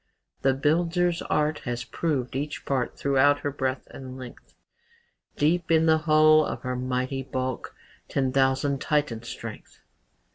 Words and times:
"The 0.41 0.55
builder's 0.55 1.21
art 1.21 1.59
Has 1.65 1.83
proved 1.83 2.35
each 2.35 2.65
part 2.65 2.97
Throughout 2.97 3.41
her 3.41 3.51
breadth 3.51 3.87
and 3.91 4.17
length; 4.17 4.55
Deep 5.35 5.69
in 5.69 5.85
the 5.85 5.99
hulk, 6.09 6.49
Of 6.49 6.63
her 6.63 6.75
mighty 6.75 7.21
bulk, 7.21 7.75
Ten 8.07 8.31
thousand 8.33 8.79
Titans' 8.81 9.27
strength." 9.29 9.79